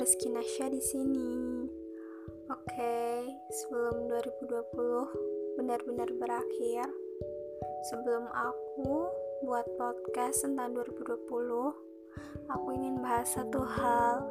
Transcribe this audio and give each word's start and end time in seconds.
Rizky 0.00 0.32
Nasya 0.32 0.72
di 0.72 0.80
sini. 0.80 1.68
Oke, 2.48 3.20
sebelum 3.52 4.08
2020 4.08 5.60
benar-benar 5.60 6.08
berakhir, 6.16 6.88
sebelum 7.84 8.24
aku 8.32 9.12
buat 9.44 9.68
podcast 9.76 10.48
tentang 10.48 10.72
2020, 10.72 11.20
aku 12.48 12.68
ingin 12.80 12.96
bahas 13.04 13.28
satu 13.28 13.60
hal 13.60 14.24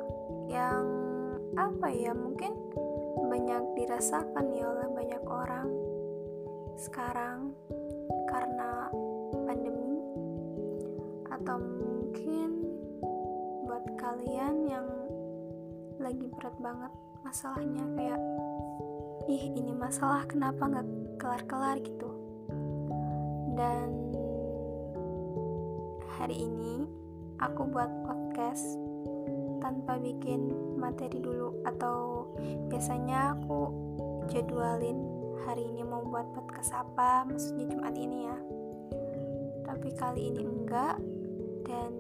yang 0.50 0.89
apa 1.54 1.93
ya, 1.93 2.17
mungkin 2.17 2.49
banyak 3.29 3.61
dirasakan 3.77 4.49
ya 4.49 4.65
oleh 4.73 4.89
banyak 4.89 5.21
orang 5.29 5.70
sekarang 6.81 7.54
karena 8.25 8.89
pandemi 9.45 10.02
atau 11.30 11.62
mungkin 11.62 12.58
buat 13.70 13.86
kalian 14.02 14.66
yang 14.66 15.09
lagi 15.99 16.31
berat 16.31 16.55
banget 16.63 16.91
masalahnya 17.27 17.84
kayak 17.99 18.21
ih 19.27 19.52
ini 19.52 19.76
masalah 19.76 20.23
kenapa 20.23 20.63
nggak 20.63 20.88
kelar-kelar? 21.20 21.75
gitu. 21.84 22.09
Dan 23.59 24.16
hari 26.16 26.48
ini 26.48 26.88
aku 27.44 27.67
buat 27.67 27.91
podcast 28.08 28.80
tanpa 29.59 29.99
bikin 29.99 30.55
materi 30.80 31.20
dulu 31.20 31.67
atau 31.67 32.31
biasanya 32.72 33.36
aku 33.36 33.67
jadwalin 34.31 35.03
hari 35.44 35.67
ini 35.67 35.84
mau 35.84 36.00
buat 36.08 36.31
podcast 36.31 36.80
apa 36.80 37.27
maksudnya 37.27 37.75
Jumat 37.75 37.95
ini 38.00 38.20
ya. 38.23 38.38
Tapi 39.67 39.91
kali 40.00 40.31
ini 40.31 40.47
enggak 40.47 40.95
dan 41.67 41.91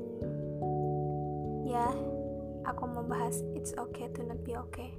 ya 1.67 2.18
aku 2.69 2.85
mau 2.85 3.01
bahas 3.01 3.41
it's 3.57 3.73
okay 3.73 4.05
to 4.13 4.21
not 4.21 4.37
be 4.45 4.53
okay. 4.53 4.93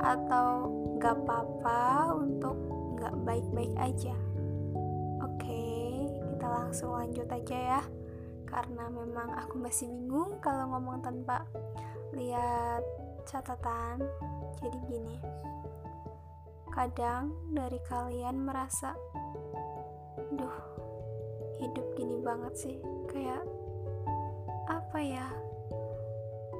Atau 0.00 0.72
gak 0.96 1.20
apa-apa 1.20 2.16
untuk 2.16 2.56
gak 2.96 3.12
baik-baik 3.28 3.76
aja. 3.76 4.16
Oke 5.20 6.08
kita 6.08 6.46
langsung 6.48 6.96
lanjut 6.96 7.28
aja 7.28 7.56
ya. 7.76 7.82
Karena 8.48 8.88
memang 8.88 9.36
aku 9.36 9.60
masih 9.60 9.92
bingung 9.92 10.40
kalau 10.40 10.72
ngomong 10.72 11.04
tanpa 11.04 11.44
lihat 12.16 12.80
catatan. 13.28 14.00
Jadi 14.64 14.78
gini 14.88 15.16
kadang 16.72 17.32
dari 17.56 17.80
kalian 17.88 18.44
merasa 18.44 18.92
duh 20.36 20.56
hidup 21.60 21.86
gini 21.96 22.16
banget 22.24 22.54
sih. 22.56 22.76
Kayak 23.08 23.44
apa 24.66 24.98
ya 25.00 25.26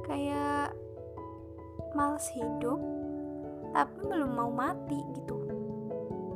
kayak 0.06 0.72
males 1.98 2.26
hidup 2.32 2.78
tapi 3.74 3.98
belum 4.08 4.32
mau 4.32 4.48
mati 4.48 4.96
gitu. 5.12 5.36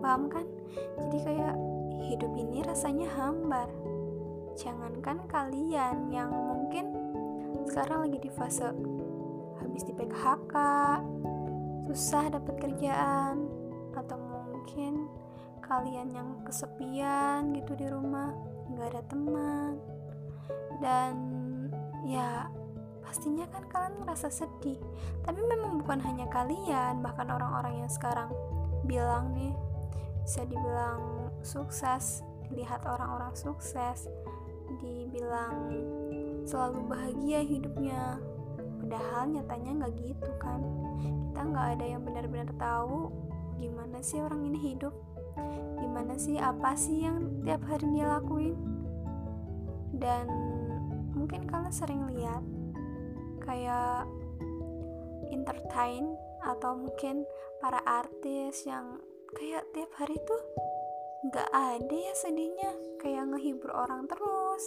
Paham 0.04 0.28
kan? 0.28 0.44
Jadi 1.00 1.18
kayak 1.24 1.54
hidup 2.04 2.32
ini 2.36 2.60
rasanya 2.66 3.08
hambar. 3.16 3.68
Jangankan 4.58 5.24
kalian 5.30 6.12
yang 6.12 6.28
mungkin 6.28 6.92
sekarang 7.64 8.08
lagi 8.08 8.18
di 8.20 8.30
fase 8.34 8.66
habis 9.62 9.86
di 9.86 9.92
PKHK 9.94 10.54
susah 11.90 12.28
dapat 12.30 12.54
kerjaan 12.60 13.46
atau 13.94 14.18
mungkin 14.18 15.10
kalian 15.64 16.10
yang 16.10 16.28
kesepian 16.46 17.54
gitu 17.54 17.72
di 17.78 17.86
rumah 17.88 18.34
nggak 18.74 18.88
ada 18.94 19.02
teman. 19.08 19.72
Dan 20.80 21.14
ya 22.04 22.48
pastinya 23.10 23.42
kan 23.50 23.66
kalian 23.66 24.06
merasa 24.06 24.30
sedih. 24.30 24.78
Tapi 25.26 25.42
memang 25.42 25.82
bukan 25.82 25.98
hanya 25.98 26.30
kalian 26.30 27.02
bahkan 27.02 27.26
orang-orang 27.26 27.82
yang 27.82 27.90
sekarang 27.90 28.30
bilang 28.86 29.34
nih 29.34 29.50
bisa 30.22 30.46
dibilang 30.46 31.26
sukses 31.42 32.22
dilihat 32.46 32.86
orang-orang 32.86 33.34
sukses 33.34 34.06
dibilang 34.78 35.74
selalu 36.46 36.86
bahagia 36.86 37.42
hidupnya. 37.42 38.22
Padahal 38.78 39.26
nyatanya 39.26 39.70
nggak 39.82 39.94
gitu 39.98 40.30
kan. 40.38 40.62
Kita 41.02 41.40
nggak 41.50 41.66
ada 41.74 41.84
yang 41.90 42.06
benar-benar 42.06 42.50
tahu 42.62 43.10
gimana 43.58 43.98
sih 44.06 44.22
orang 44.22 44.46
ini 44.46 44.70
hidup. 44.70 44.94
Gimana 45.82 46.14
sih 46.14 46.38
apa 46.38 46.78
sih 46.78 47.10
yang 47.10 47.42
tiap 47.42 47.66
hari 47.66 47.90
dia 47.90 48.06
lakuin. 48.06 48.54
Dan 49.98 50.30
mungkin 51.10 51.50
kalian 51.50 51.74
sering 51.74 52.06
lihat 52.06 52.59
kayak 53.50 54.06
entertain 55.34 56.14
atau 56.46 56.78
mungkin 56.78 57.26
para 57.58 57.82
artis 57.82 58.62
yang 58.62 59.02
kayak 59.34 59.66
tiap 59.74 59.90
hari 59.98 60.14
tuh 60.22 60.38
nggak 61.26 61.50
ada 61.50 61.96
ya 61.98 62.14
sedihnya. 62.14 62.70
Kayak 63.02 63.34
ngehibur 63.34 63.74
orang 63.74 64.06
terus. 64.06 64.64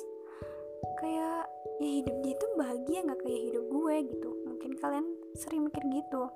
Kayak 0.99 1.47
ya 1.79 1.89
hidup 2.03 2.16
dia 2.27 2.35
tuh 2.35 2.51
bahagia 2.59 2.99
nggak 3.07 3.21
kayak 3.23 3.41
hidup 3.47 3.66
gue 3.71 3.95
gitu. 4.11 4.29
Mungkin 4.51 4.71
kalian 4.77 5.07
sering 5.39 5.63
mikir 5.71 5.83
gitu. 5.88 6.27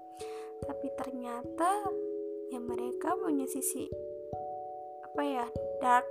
Tapi 0.63 0.87
ternyata 0.95 1.69
ya 2.47 2.59
mereka 2.63 3.11
punya 3.19 3.43
sisi 3.43 3.91
apa 5.03 5.21
ya 5.25 5.45
dark 5.83 6.07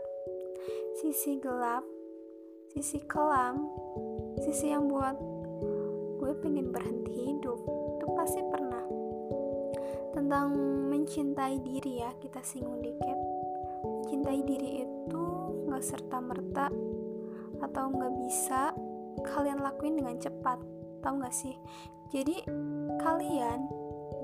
sisi 0.98 1.38
gelap 1.38 1.86
sisi 2.74 2.98
kelam 3.06 3.70
sisi 4.42 4.68
yang 4.74 4.90
buat 4.90 5.16
gue 6.26 6.34
pengen 6.42 6.74
berhenti 6.74 7.14
hidup 7.14 7.62
itu 7.70 8.06
pasti 8.18 8.42
pernah. 8.50 8.82
Tentang 10.10 10.50
mencintai 10.90 11.62
diri 11.62 12.02
ya 12.02 12.10
kita 12.18 12.42
singgung 12.42 12.82
dikit. 12.82 13.18
Mencintai 13.86 14.42
diri 14.42 14.82
itu 14.82 15.22
nggak 15.70 15.86
serta 15.86 16.18
merta 16.18 16.66
atau 17.62 17.84
nggak 17.94 18.12
bisa 18.26 18.74
kalian 19.22 19.62
lakuin 19.62 20.02
dengan 20.02 20.18
cepat 20.18 20.58
tau 20.98 21.14
nggak 21.14 21.30
sih? 21.30 21.54
Jadi 22.10 22.42
kalian 22.98 23.62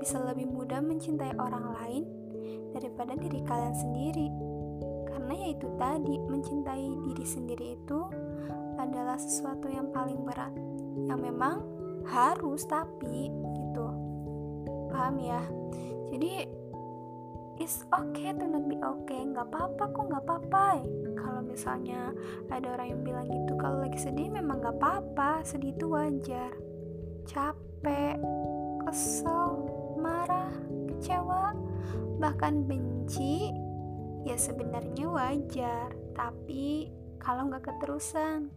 bisa 0.03 0.19
lebih 0.27 0.51
mudah 0.51 0.83
mencintai 0.83 1.39
orang 1.39 1.71
lain 1.71 2.03
daripada 2.75 3.15
diri 3.15 3.39
kalian 3.47 3.75
sendiri. 3.79 4.27
Karena 5.07 5.39
ya 5.39 5.47
itu 5.55 5.71
tadi 5.79 6.19
mencintai 6.19 6.87
diri 7.07 7.23
sendiri 7.23 7.79
itu 7.79 7.99
adalah 8.75 9.15
sesuatu 9.15 9.71
yang 9.71 9.87
paling 9.95 10.19
berat 10.27 10.51
yang 11.07 11.23
memang 11.23 11.82
harus 12.07 12.67
tapi 12.67 13.31
gitu. 13.31 13.87
Paham 14.91 15.17
ya? 15.19 15.41
Jadi 16.13 16.45
it's 17.57 17.85
okay 17.93 18.33
to 18.33 18.45
not 18.45 18.65
be 18.69 18.77
okay. 18.81 19.21
Nggak 19.25 19.49
apa-apa 19.49 19.83
kok 19.89 20.05
nggak 20.09 20.23
apa-apa. 20.25 20.67
Kalau 21.17 21.41
misalnya 21.41 22.11
ada 22.49 22.77
orang 22.77 22.87
yang 22.93 23.01
bilang 23.01 23.27
gitu 23.29 23.53
kalau 23.57 23.81
lagi 23.81 23.97
sedih 23.97 24.29
memang 24.29 24.61
nggak 24.61 24.77
apa-apa. 24.77 25.41
Sedih 25.45 25.73
itu 25.73 25.89
wajar. 25.89 26.53
Capek 27.25 28.19
kesel 28.83 29.63
marah 29.97 30.51
kecewa 30.91 31.55
bahkan 32.19 32.67
benci 32.67 33.51
ya 34.27 34.35
sebenarnya 34.37 35.07
wajar. 35.09 35.89
Tapi 36.13 36.91
kalau 37.17 37.49
nggak 37.49 37.73
keterusan. 37.73 38.51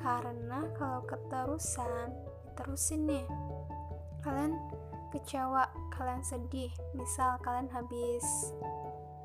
Karena 0.00 0.64
kalau 0.80 1.04
keterusan 1.04 2.29
terusin 2.60 3.08
nih. 3.08 3.24
Kalian 4.20 4.60
kecewa 5.08 5.64
kalian 5.96 6.20
sedih. 6.20 6.68
Misal 6.92 7.40
kalian 7.40 7.72
habis 7.72 8.52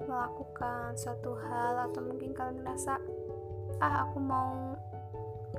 melakukan 0.07 0.95
suatu 0.95 1.35
hal 1.43 1.91
atau 1.91 1.99
mungkin 1.99 2.31
kalian 2.31 2.63
ngerasa 2.63 2.95
ah 3.83 4.07
aku 4.07 4.23
mau 4.23 4.75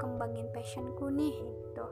kembangin 0.00 0.48
passionku 0.56 1.12
nih 1.12 1.36
gitu. 1.36 1.84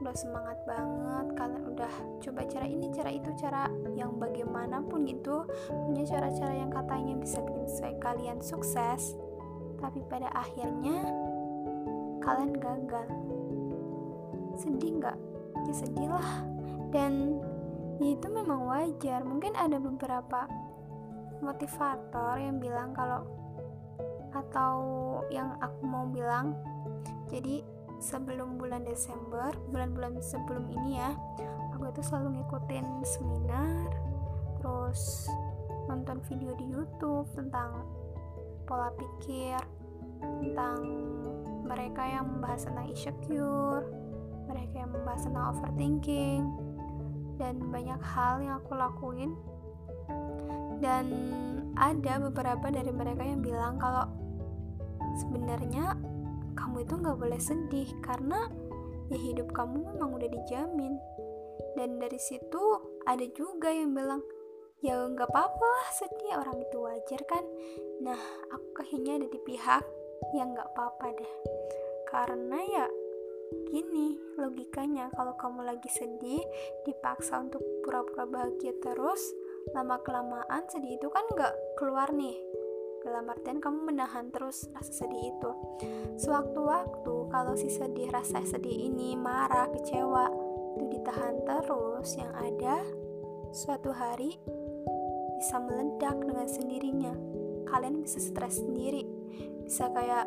Udah 0.00 0.14
semangat 0.16 0.56
banget 0.64 1.26
kalian 1.36 1.64
udah 1.68 1.92
coba 2.24 2.40
cara 2.48 2.64
ini 2.64 2.88
cara 2.92 3.10
itu 3.12 3.28
cara 3.36 3.68
yang 3.92 4.16
bagaimanapun 4.16 5.04
gitu. 5.04 5.44
Punya 5.68 6.08
cara-cara 6.08 6.56
yang 6.56 6.72
katanya 6.72 7.20
bisa 7.20 7.44
bikin 7.44 7.68
supaya 7.68 7.96
kalian 8.00 8.38
sukses. 8.40 9.12
Tapi 9.78 10.00
pada 10.08 10.32
akhirnya 10.32 11.04
kalian 12.24 12.52
gagal 12.56 13.08
sedih 14.58 14.98
nggak? 14.98 15.18
Ya 15.64 15.74
sedih 15.74 16.10
lah. 16.10 16.42
Dan 16.90 17.38
ya 18.02 18.14
itu 18.14 18.26
memang 18.28 18.66
wajar. 18.66 19.22
Mungkin 19.22 19.54
ada 19.54 19.78
beberapa 19.78 20.50
motivator 21.38 22.36
yang 22.38 22.58
bilang 22.58 22.90
kalau 22.92 23.22
atau 24.34 24.74
yang 25.32 25.56
aku 25.62 25.80
mau 25.88 26.04
bilang 26.04 26.52
jadi 27.32 27.64
sebelum 27.98 28.60
bulan 28.60 28.84
Desember 28.84 29.50
bulan-bulan 29.72 30.20
sebelum 30.20 30.68
ini 30.68 31.00
ya 31.00 31.16
aku 31.72 31.88
itu 31.88 32.02
selalu 32.04 32.42
ngikutin 32.42 32.86
seminar 33.02 33.88
terus 34.60 35.26
nonton 35.88 36.20
video 36.28 36.52
di 36.60 36.66
YouTube 36.68 37.26
tentang 37.32 37.82
pola 38.68 38.92
pikir 38.94 39.56
tentang 40.20 40.84
mereka 41.64 42.02
yang 42.04 42.28
membahas 42.28 42.68
tentang 42.68 42.86
insecure 42.90 43.84
mereka 44.48 44.74
yang 44.82 44.90
membahas 44.90 45.22
tentang 45.28 45.46
overthinking 45.52 46.42
dan 47.38 47.54
banyak 47.70 48.00
hal 48.02 48.42
yang 48.42 48.58
aku 48.58 48.72
lakuin. 48.74 49.36
Dan 50.78 51.04
ada 51.78 52.18
beberapa 52.18 52.72
dari 52.72 52.90
mereka 52.90 53.22
yang 53.22 53.44
bilang 53.44 53.78
kalau 53.78 54.08
sebenarnya 55.22 55.94
kamu 56.58 56.82
itu 56.82 56.94
nggak 56.98 57.18
boleh 57.18 57.40
sedih 57.40 57.88
karena 58.02 58.50
ya 59.12 59.18
hidup 59.18 59.54
kamu 59.54 59.94
memang 59.94 60.16
udah 60.18 60.28
dijamin. 60.28 60.98
Dan 61.78 62.02
dari 62.02 62.18
situ 62.18 62.62
ada 63.06 63.22
juga 63.34 63.70
yang 63.70 63.94
bilang 63.94 64.22
ya 64.78 64.94
nggak 64.94 65.30
apa-apa 65.30 65.66
lah 65.66 65.90
sedih 65.94 66.38
orang 66.38 66.58
itu 66.62 66.76
wajar 66.82 67.20
kan? 67.26 67.44
Nah 68.02 68.18
aku 68.50 68.82
kayaknya 68.82 69.22
ada 69.22 69.28
di 69.30 69.40
pihak 69.42 69.84
yang 70.34 70.54
nggak 70.54 70.68
apa-apa 70.74 71.06
deh. 71.14 71.32
Karena 72.10 72.58
ya 72.66 72.86
gini 73.68 74.16
logikanya 74.36 75.10
kalau 75.12 75.34
kamu 75.36 75.64
lagi 75.64 75.88
sedih 75.88 76.40
dipaksa 76.84 77.40
untuk 77.40 77.60
pura-pura 77.84 78.24
bahagia 78.28 78.72
terus 78.80 79.20
lama 79.76 80.00
kelamaan 80.00 80.64
sedih 80.68 80.96
itu 80.96 81.08
kan 81.12 81.24
nggak 81.32 81.54
keluar 81.76 82.08
nih. 82.12 82.36
Dalam 82.98 83.30
artian 83.30 83.62
kamu 83.62 83.94
menahan 83.94 84.28
terus 84.28 84.68
rasa 84.74 85.04
sedih 85.04 85.32
itu. 85.32 85.50
Sewaktu-waktu 86.18 87.14
kalau 87.30 87.54
si 87.54 87.70
sedih 87.70 88.10
rasa 88.10 88.42
sedih 88.42 88.90
ini 88.90 89.14
marah 89.14 89.70
kecewa 89.70 90.28
itu 90.76 90.84
ditahan 90.98 91.36
terus 91.46 92.08
yang 92.18 92.32
ada 92.36 92.82
suatu 93.54 93.94
hari 93.94 94.36
bisa 95.38 95.56
meledak 95.62 96.16
dengan 96.20 96.48
sendirinya. 96.50 97.14
Kalian 97.70 98.02
bisa 98.02 98.18
stres 98.18 98.60
sendiri. 98.60 99.06
Bisa 99.62 99.92
kayak 99.92 100.26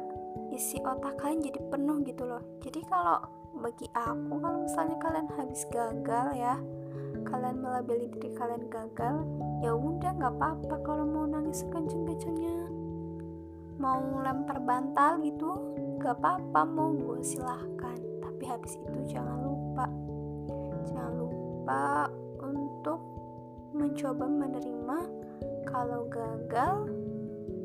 isi 0.51 0.77
otak 0.83 1.17
kalian 1.17 1.41
jadi 1.41 1.59
penuh 1.71 2.03
gitu 2.03 2.23
loh. 2.27 2.43
Jadi 2.59 2.83
kalau 2.85 3.23
bagi 3.63 3.87
aku 3.95 4.33
kalau 4.39 4.63
misalnya 4.63 4.97
kalian 4.99 5.27
habis 5.35 5.63
gagal 5.71 6.27
ya 6.35 6.55
kalian 7.27 7.57
melabeli 7.61 8.07
diri 8.11 8.31
kalian 8.35 8.67
gagal 8.67 9.23
ya 9.63 9.71
udah 9.71 10.11
nggak 10.15 10.33
apa-apa. 10.37 10.75
Kalau 10.83 11.05
mau 11.07 11.25
nangis 11.25 11.63
kenceng-kencengnya 11.71 12.67
mau 13.81 13.97
lempar 14.21 14.61
bantal 14.61 15.17
gitu 15.25 15.57
nggak 15.97 16.19
apa-apa 16.19 16.61
mau 16.67 16.91
gue 16.91 17.23
silahkan. 17.23 17.97
Tapi 18.19 18.43
habis 18.45 18.75
itu 18.75 18.99
jangan 19.15 19.39
lupa 19.41 19.87
jangan 20.91 21.13
lupa 21.15 22.09
untuk 22.43 22.99
mencoba 23.71 24.27
menerima 24.27 24.99
kalau 25.63 26.03
gagal 26.11 26.89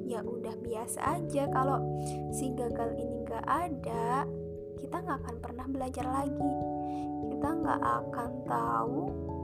ya 0.06 0.22
udah 0.22 0.54
biasa 0.62 1.02
aja. 1.18 1.50
Kalau 1.50 1.82
si 2.30 2.54
gagal 2.54 2.94
ini 2.94 3.26
nggak 3.26 3.46
ada 3.46 4.24
kita 4.78 5.02
nggak 5.02 5.18
akan 5.26 5.36
pernah 5.42 5.66
belajar 5.66 6.06
lagi. 6.06 6.52
Kita 7.34 7.48
nggak 7.50 7.82
akan 7.82 8.30
tahu 8.46 9.00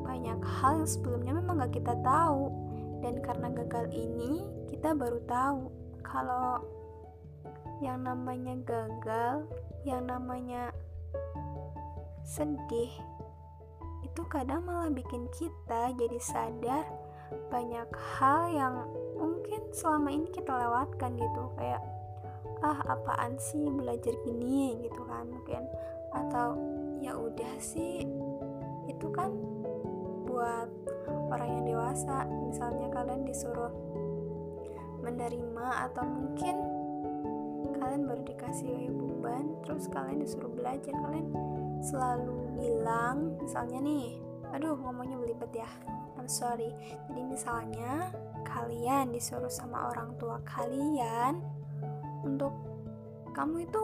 banyak 0.07 0.41
hal 0.41 0.73
yang 0.79 0.89
sebelumnya 0.89 1.33
memang 1.35 1.67
gak 1.67 1.75
kita 1.75 1.95
tahu. 2.07 2.49
Dan 3.03 3.19
karena 3.19 3.51
gagal 3.51 3.91
ini 3.91 4.47
kita 4.71 4.95
baru 4.95 5.19
tahu 5.27 5.61
kalau 6.07 6.63
yang 7.83 8.07
namanya 8.07 8.55
gagal 8.63 9.43
yang 9.83 10.07
namanya 10.07 10.71
sedih 12.23 12.95
itu 14.07 14.23
kadang 14.31 14.63
malah 14.63 14.87
bikin 14.87 15.27
kita 15.35 15.91
jadi 15.99 16.19
sadar 16.23 16.87
banyak 17.51 17.91
hal 17.91 18.43
yang 18.55 18.75
mungkin 19.23 19.63
selama 19.71 20.09
ini 20.11 20.29
kita 20.35 20.51
lewatkan 20.51 21.15
gitu 21.15 21.43
kayak 21.55 21.83
ah 22.63 22.79
apaan 22.87 23.39
sih 23.39 23.67
belajar 23.71 24.15
gini? 24.27 24.83
gitu 24.83 25.03
kan 25.07 25.31
mungkin. 25.31 25.63
Atau 26.15 26.59
ya 27.03 27.15
udah 27.15 27.55
sih 27.59 28.07
itu 28.91 29.07
kan 29.15 29.31
buat 30.27 30.71
orang 31.31 31.49
yang 31.63 31.65
dewasa. 31.75 32.27
Misalnya 32.27 32.91
kalian 32.91 33.23
disuruh 33.27 33.73
menerima 35.03 35.91
atau 35.91 36.07
mungkin 36.07 36.57
kalian 37.83 38.07
baru 38.07 38.23
dikasih 38.23 38.95
beban 38.95 39.59
terus 39.67 39.91
kalian 39.91 40.23
disuruh 40.23 40.55
belajar 40.55 40.95
kalian 40.95 41.35
selalu 41.83 42.47
bilang 42.55 43.35
misalnya 43.43 43.83
nih 43.83 44.22
aduh 44.53 44.77
ngomongnya 44.77 45.17
belibet 45.17 45.53
ya 45.65 45.71
I'm 46.21 46.29
sorry 46.29 46.71
jadi 47.09 47.23
misalnya 47.25 48.13
kalian 48.45 49.11
disuruh 49.11 49.51
sama 49.51 49.91
orang 49.91 50.15
tua 50.21 50.39
kalian 50.45 51.41
untuk 52.23 52.53
kamu 53.33 53.65
itu 53.65 53.83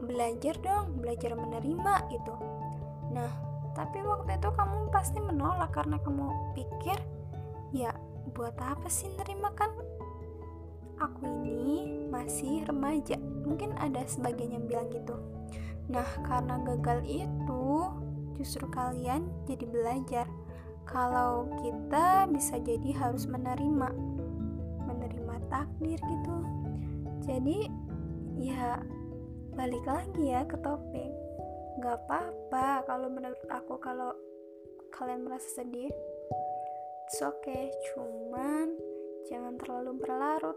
belajar 0.00 0.54
dong 0.64 0.98
belajar 0.98 1.36
menerima 1.36 1.94
gitu 2.10 2.34
nah 3.12 3.46
tapi 3.76 4.00
waktu 4.00 4.40
itu 4.40 4.48
kamu 4.56 4.88
pasti 4.88 5.20
menolak 5.20 5.68
karena 5.76 6.00
kamu 6.00 6.32
pikir, 6.56 6.96
ya 7.76 7.92
buat 8.32 8.56
apa 8.56 8.88
sih 8.88 9.12
nerima 9.12 9.52
kan 9.52 9.68
aku 10.96 11.44
ini 11.44 12.08
masih 12.08 12.64
remaja. 12.64 13.20
Mungkin 13.20 13.76
ada 13.76 14.00
sebagian 14.08 14.56
yang 14.56 14.64
bilang 14.64 14.88
gitu. 14.88 15.20
Nah, 15.92 16.08
karena 16.24 16.56
gagal 16.64 17.04
itu 17.04 17.65
justru 18.46 18.70
kalian 18.70 19.26
jadi 19.50 19.66
belajar 19.66 20.26
kalau 20.86 21.50
kita 21.66 22.30
bisa 22.30 22.62
jadi 22.62 22.94
harus 22.94 23.26
menerima 23.26 23.90
menerima 24.86 25.36
takdir 25.50 25.98
gitu. 25.98 26.36
Jadi 27.26 27.66
ya 28.38 28.78
balik 29.58 29.82
lagi 29.82 30.30
ya 30.30 30.46
ke 30.46 30.54
topik. 30.62 31.10
Nggak 31.82 32.06
apa-apa 32.06 32.86
kalau 32.86 33.10
menurut 33.10 33.42
aku 33.50 33.82
kalau 33.82 34.14
kalian 34.94 35.26
merasa 35.26 35.58
sedih 35.58 35.90
it's 37.10 37.18
okay. 37.18 37.74
Cuman 37.90 38.78
jangan 39.26 39.58
terlalu 39.58 39.98
berlarut. 39.98 40.54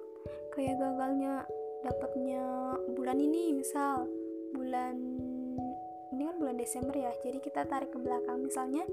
Kayak 0.54 0.78
gagalnya 0.78 1.42
dapatnya 1.82 2.46
bulan 2.94 3.18
ini 3.18 3.58
misal 3.58 4.06
bulan 4.54 5.09
ini 6.20 6.28
kan 6.28 6.36
bulan 6.36 6.60
Desember 6.60 6.92
ya. 7.00 7.16
Jadi 7.24 7.40
kita 7.40 7.64
tarik 7.64 7.96
ke 7.96 8.00
belakang. 8.04 8.44
Misalnya 8.44 8.84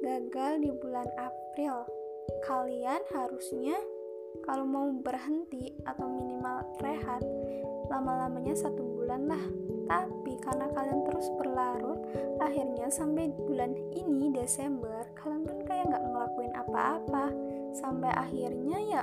gagal 0.00 0.64
di 0.64 0.72
bulan 0.72 1.04
April. 1.20 1.84
Kalian 2.48 3.04
harusnya 3.12 3.76
kalau 4.48 4.64
mau 4.64 4.88
berhenti 4.88 5.76
atau 5.84 6.08
minimal 6.08 6.64
rehat 6.80 7.20
lama-lamanya 7.92 8.56
satu 8.56 8.80
bulan 8.80 9.28
lah. 9.28 9.44
Tapi 9.84 10.32
karena 10.40 10.72
kalian 10.72 11.04
terus 11.12 11.28
berlarut 11.36 12.00
akhirnya 12.40 12.88
sampai 12.88 13.28
bulan 13.28 13.76
ini 13.92 14.32
Desember 14.32 15.04
kalian 15.20 15.44
kan 15.44 15.60
kayak 15.68 15.92
nggak 15.92 16.04
ngelakuin 16.08 16.56
apa-apa. 16.56 17.28
Sampai 17.76 18.16
akhirnya 18.16 18.80
ya 18.80 19.02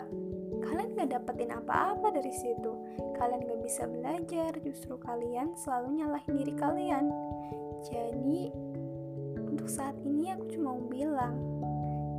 kalian 0.64 0.96
gak 0.96 1.12
dapetin 1.16 1.52
apa-apa 1.56 2.12
dari 2.12 2.34
situ. 2.34 2.72
Kalian 3.16 3.48
gak 3.48 3.62
bisa 3.64 3.84
belajar 3.88 4.52
justru 4.64 4.96
kalian 5.00 5.56
selalu 5.56 6.04
nyalahin 6.04 6.36
diri 6.36 6.54
kalian. 6.56 7.06
Jadi 7.88 8.52
untuk 9.40 9.68
saat 9.72 9.96
ini 10.04 10.36
aku 10.36 10.46
cuma 10.56 10.76
mau 10.76 10.84
bilang 10.92 11.36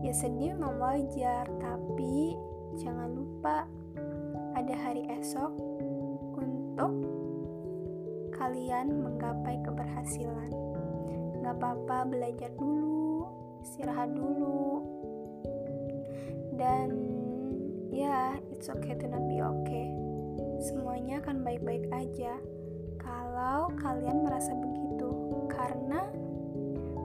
ya 0.00 0.12
sedih 0.16 0.56
memang 0.56 0.80
wajar 0.80 1.44
tapi 1.61 2.37
jangan 2.80 3.12
lupa 3.12 3.68
ada 4.56 4.75
hari 4.76 5.04
esok 5.20 5.52
untuk 6.37 6.92
kalian 8.40 9.04
menggapai 9.04 9.61
keberhasilan. 9.61 10.52
Gak 11.40 11.56
apa-apa 11.61 12.09
belajar 12.09 12.52
dulu, 12.56 13.28
istirahat 13.64 14.12
dulu, 14.12 14.85
dan 16.56 16.88
ya 17.90 18.38
it's 18.54 18.70
okay 18.70 18.94
to 18.97 19.06
not 19.11 19.26
be 19.26 19.42
okay. 19.42 19.90
Semuanya 20.62 21.20
akan 21.20 21.42
baik-baik 21.42 21.90
aja 21.92 22.38
kalau 23.00 23.73
kalian 23.80 24.23
merasa 24.23 24.52
begitu, 24.54 25.11
karena 25.49 26.04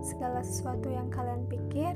segala 0.06 0.44
sesuatu 0.44 0.92
yang 0.92 1.08
kalian 1.10 1.48
pikir 1.48 1.96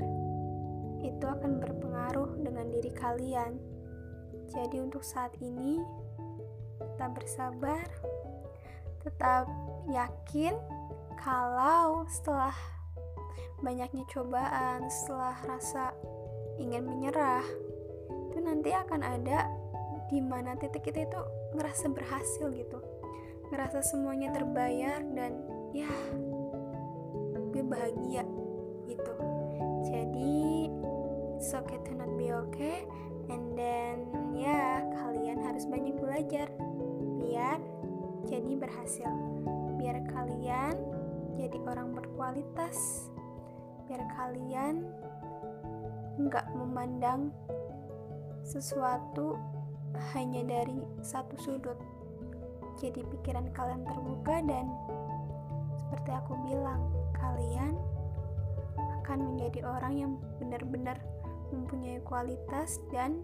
itu 1.00 1.24
akan 1.24 1.60
berpengaruh 1.60 2.40
dengan 2.40 2.68
diri 2.72 2.92
kalian. 2.92 3.56
Jadi, 4.50 4.82
untuk 4.82 5.06
saat 5.06 5.36
ini, 5.38 5.78
tetap 6.80 7.14
bersabar, 7.14 7.86
tetap 9.04 9.46
yakin 9.88 10.56
kalau 11.16 12.02
setelah 12.10 12.56
banyaknya 13.60 14.02
cobaan, 14.10 14.88
setelah 14.90 15.36
rasa 15.46 15.92
ingin 16.58 16.84
menyerah, 16.84 17.44
nanti 18.40 18.74
akan 18.74 19.00
ada 19.04 19.46
di 20.10 20.18
mana 20.18 20.58
titik 20.58 20.90
kita 20.90 21.06
itu 21.06 21.20
ngerasa 21.54 21.86
berhasil 21.94 22.50
gitu. 22.50 22.78
Ngerasa 23.50 23.82
semuanya 23.86 24.34
terbayar 24.34 25.02
dan 25.14 25.38
ya 25.70 25.90
gue 27.50 27.62
bahagia 27.62 28.26
gitu. 28.90 29.14
Jadi 29.86 30.70
it's 31.38 31.54
okay 31.54 31.78
to 31.86 31.92
not 31.94 32.10
be 32.18 32.34
okay 32.34 32.86
and 33.30 33.54
then 33.54 34.10
ya 34.34 34.82
kalian 34.98 35.38
harus 35.42 35.66
banyak 35.70 35.94
belajar 35.98 36.50
biar 37.22 37.58
jadi 38.26 38.52
berhasil. 38.58 39.10
Biar 39.78 40.02
kalian 40.10 40.74
jadi 41.38 41.56
orang 41.64 41.94
berkualitas. 41.94 43.08
Biar 43.86 44.02
kalian 44.14 44.86
nggak 46.20 46.46
memandang 46.54 47.32
sesuatu 48.44 49.36
hanya 50.14 50.46
dari 50.46 50.80
satu 51.02 51.34
sudut 51.40 51.76
jadi 52.80 53.04
pikiran 53.04 53.52
kalian 53.52 53.84
terbuka 53.84 54.40
dan 54.46 54.66
seperti 55.76 56.10
aku 56.16 56.32
bilang 56.48 56.80
kalian 57.12 57.76
akan 59.02 59.18
menjadi 59.34 59.66
orang 59.66 59.94
yang 59.98 60.12
benar-benar 60.38 60.96
mempunyai 61.50 61.98
kualitas 62.06 62.78
dan 62.94 63.20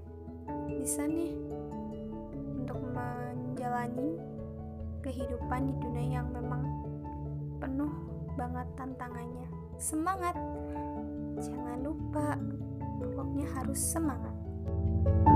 bisa 0.66 1.06
nih 1.06 1.32
untuk 2.66 2.82
menjalani 2.90 4.18
kehidupan 5.06 5.70
di 5.70 5.74
dunia 5.78 6.20
yang 6.20 6.28
memang 6.34 6.66
penuh 7.62 7.92
banget 8.36 8.68
tantangannya. 8.76 9.48
Semangat! 9.80 10.36
Jangan 11.40 11.78
lupa, 11.80 12.36
pokoknya 13.00 13.46
harus 13.56 13.80
semangat. 13.80 14.35
Thank 15.06 15.28
you. 15.28 15.35